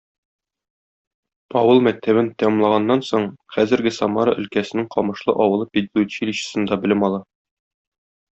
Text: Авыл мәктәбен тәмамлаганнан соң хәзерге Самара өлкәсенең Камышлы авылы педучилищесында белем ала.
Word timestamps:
Авыл 1.59 1.81
мәктәбен 1.87 2.31
тәмамлаганнан 2.43 3.03
соң 3.09 3.27
хәзерге 3.57 3.93
Самара 3.99 4.33
өлкәсенең 4.45 4.89
Камышлы 4.97 5.37
авылы 5.47 5.69
педучилищесында 5.77 6.81
белем 6.87 7.07
ала. 7.11 7.23